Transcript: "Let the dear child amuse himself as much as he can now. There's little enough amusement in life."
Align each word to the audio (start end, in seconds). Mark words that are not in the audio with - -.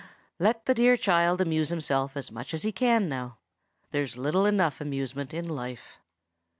"Let 0.39 0.65
the 0.65 0.73
dear 0.73 0.97
child 0.97 1.41
amuse 1.41 1.69
himself 1.69 2.17
as 2.17 2.31
much 2.31 2.55
as 2.55 2.63
he 2.63 2.71
can 2.71 3.07
now. 3.07 3.37
There's 3.91 4.17
little 4.17 4.47
enough 4.47 4.81
amusement 4.81 5.31
in 5.31 5.47
life." 5.47 5.99